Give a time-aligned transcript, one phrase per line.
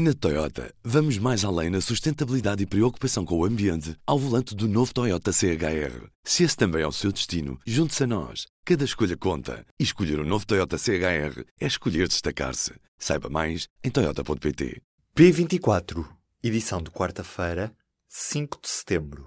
[0.00, 4.68] Na Toyota, vamos mais além na sustentabilidade e preocupação com o ambiente ao volante do
[4.68, 6.06] novo Toyota CHR.
[6.22, 8.46] Se esse também é o seu destino, junte-se a nós.
[8.64, 9.66] Cada escolha conta.
[9.76, 12.74] E escolher o um novo Toyota CHR é escolher destacar-se.
[12.96, 14.80] Saiba mais em Toyota.pt.
[15.16, 16.06] P24,
[16.44, 17.74] edição de quarta-feira,
[18.08, 19.24] 5 de setembro.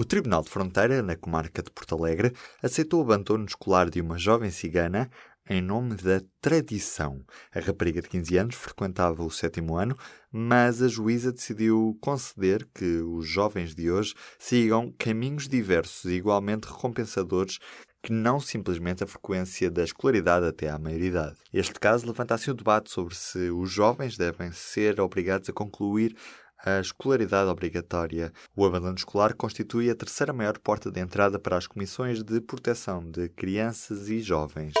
[0.00, 2.32] O Tribunal de Fronteira, na comarca de Porto Alegre,
[2.62, 5.10] aceitou o abandono escolar de uma jovem cigana
[5.50, 7.20] em nome da tradição.
[7.52, 9.96] A rapariga de 15 anos frequentava o sétimo ano,
[10.30, 16.68] mas a juíza decidiu conceder que os jovens de hoje sigam caminhos diversos e igualmente
[16.68, 17.58] recompensadores
[18.00, 21.36] que não simplesmente a frequência da escolaridade até à maioridade.
[21.52, 26.16] Este caso levanta assim o debate sobre se os jovens devem ser obrigados a concluir
[26.64, 28.32] a escolaridade obrigatória.
[28.54, 33.02] O abandono escolar constitui a terceira maior porta de entrada para as comissões de proteção
[33.10, 34.74] de crianças e jovens.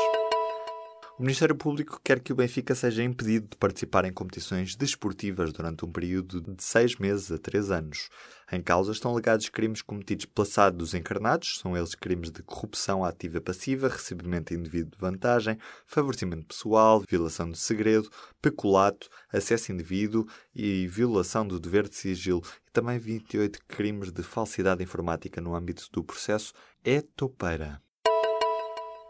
[1.20, 5.84] O Ministério Público quer que o Benfica seja impedido de participar em competições desportivas durante
[5.84, 8.08] um período de seis meses a três anos.
[8.50, 13.04] Em causa estão alegados crimes cometidos pela SAD dos encarnados, são eles crimes de corrupção
[13.04, 20.86] ativa passiva, recebimento indevido de vantagem, favorecimento pessoal, violação de segredo, peculato, acesso indevido e
[20.86, 26.02] violação do dever de sigilo, e também 28 crimes de falsidade informática no âmbito do
[26.02, 27.78] processo é topeira.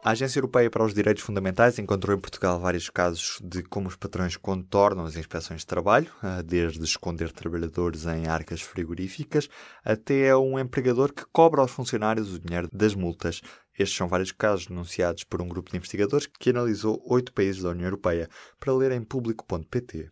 [0.03, 3.97] A Agência Europeia para os Direitos Fundamentais encontrou em Portugal vários casos de como os
[3.97, 9.47] patrões contornam as inspeções de trabalho, ah, desde esconder trabalhadores em arcas frigoríficas
[9.85, 13.43] até um empregador que cobra aos funcionários o dinheiro das multas.
[13.79, 17.69] Estes são vários casos denunciados por um grupo de investigadores que analisou oito países da
[17.69, 18.27] União Europeia,
[18.59, 20.09] para ler em público.pt.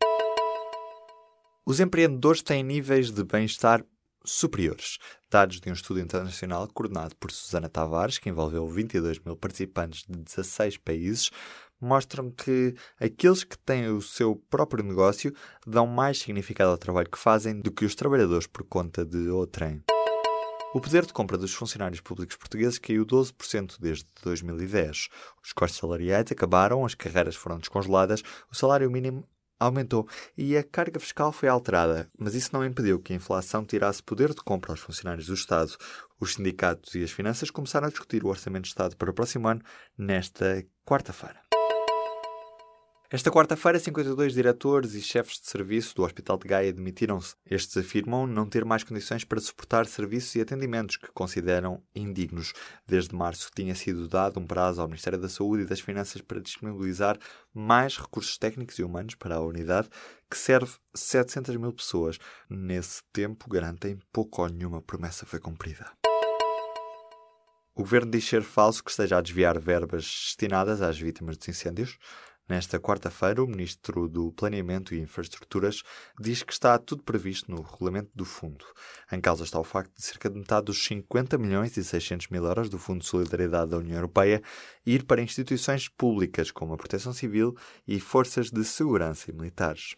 [1.64, 3.82] Os empreendedores têm níveis de bem-estar
[4.30, 4.98] superiores.
[5.30, 10.18] Dados de um estudo internacional coordenado por Susana Tavares, que envolveu 22 mil participantes de
[10.18, 11.30] 16 países,
[11.80, 15.34] mostram que aqueles que têm o seu próprio negócio
[15.66, 19.82] dão mais significado ao trabalho que fazem do que os trabalhadores por conta de outrem.
[20.74, 25.08] O poder de compra dos funcionários públicos portugueses caiu 12% desde 2010.
[25.42, 29.26] Os costos salariais acabaram, as carreiras foram descongeladas, o salário mínimo
[29.58, 34.02] aumentou e a carga fiscal foi alterada, mas isso não impediu que a inflação tirasse
[34.02, 35.76] poder de compra aos funcionários do Estado.
[36.20, 39.48] Os sindicatos e as finanças começaram a discutir o Orçamento de Estado para o próximo
[39.48, 39.62] ano
[39.96, 41.47] nesta quarta-feira.
[43.10, 47.36] Esta quarta-feira, 52 diretores e chefes de serviço do Hospital de Gaia demitiram-se.
[47.50, 52.52] Estes afirmam não ter mais condições para suportar serviços e atendimentos que consideram indignos.
[52.86, 56.38] Desde março tinha sido dado um prazo ao Ministério da Saúde e das Finanças para
[56.38, 57.18] disponibilizar
[57.54, 59.88] mais recursos técnicos e humanos para a unidade,
[60.30, 62.18] que serve 700 mil pessoas.
[62.46, 65.90] Nesse tempo, garantem, pouco ou nenhuma promessa foi cumprida.
[67.74, 71.96] O governo diz ser falso que esteja a desviar verbas destinadas às vítimas dos incêndios.
[72.48, 75.82] Nesta quarta-feira, o Ministro do Planeamento e Infraestruturas
[76.18, 78.64] diz que está tudo previsto no regulamento do fundo.
[79.12, 82.44] Em causa está o facto de cerca de metade dos 50 milhões e 600 mil
[82.46, 84.42] euros do Fundo de Solidariedade da União Europeia
[84.86, 87.54] ir para instituições públicas como a Proteção Civil
[87.86, 89.96] e forças de segurança e militares.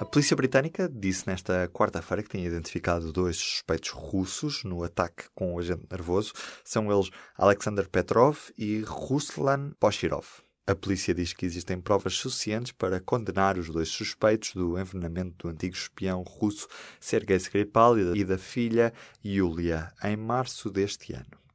[0.00, 5.54] A polícia britânica disse nesta quarta-feira que tinha identificado dois suspeitos russos no ataque com
[5.54, 6.32] o agente nervoso.
[6.64, 10.45] São eles Alexander Petrov e Ruslan Poshirov.
[10.68, 15.48] A polícia diz que existem provas suficientes para condenar os dois suspeitos do envenenamento do
[15.52, 16.66] antigo espião russo
[16.98, 18.92] Sergei Skripal e da filha
[19.24, 21.46] Yulia em março deste ano.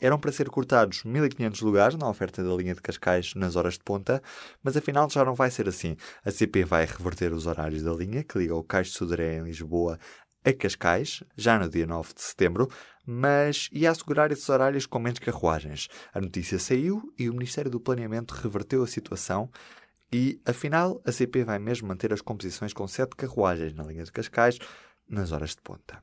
[0.00, 3.80] Eram para ser cortados 1.500 lugares na oferta da linha de Cascais nas horas de
[3.80, 4.22] ponta,
[4.62, 5.94] mas afinal já não vai ser assim.
[6.24, 9.42] A CP vai reverter os horários da linha que liga o Caixo de Sodré em
[9.42, 9.98] Lisboa
[10.44, 12.68] a Cascais, já no dia 9 de setembro,
[13.06, 15.88] mas ia assegurar esses horários com menos carruagens.
[16.12, 19.50] A notícia saiu e o Ministério do Planeamento reverteu a situação
[20.12, 24.12] e, afinal, a CP vai mesmo manter as composições com sete carruagens na linha de
[24.12, 24.58] Cascais
[25.08, 26.02] nas horas de ponta.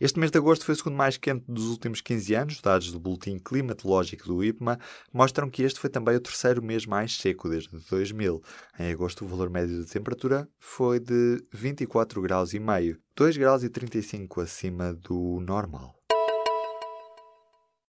[0.00, 2.60] Este mês de agosto foi o segundo mais quente dos últimos 15 anos.
[2.62, 4.78] Dados do Boletim Climatológico do IPMA
[5.12, 8.42] mostram que este foi também o terceiro mês mais seco desde 2000.
[8.78, 13.62] Em agosto, o valor médio de temperatura foi de 24 graus e meio, 2 graus
[13.62, 15.99] e 35 acima do normal.